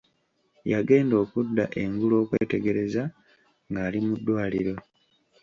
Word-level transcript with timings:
Yagenda 0.71 1.15
okudda 1.23 1.65
engulu 1.81 2.15
okwetegereza 2.23 3.03
nga 3.69 3.79
ali 3.87 3.99
mu 4.05 4.13
ddwaliro. 4.19 4.75